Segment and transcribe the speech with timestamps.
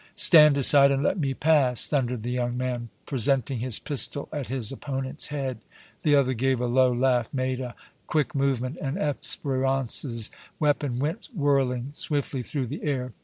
[0.15, 4.71] "Stand aside and let me pass!" thundered the young man, presenting his pistol at his
[4.71, 5.59] opponent's head.
[6.01, 7.75] The other gave a low laugh, made a
[8.07, 13.13] quick movement and Espérance's weapon went whirling swiftly through the air.